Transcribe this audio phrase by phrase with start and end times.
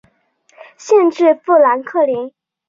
[0.79, 2.33] 县治富兰克林。